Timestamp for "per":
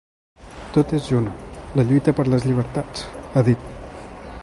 2.21-2.25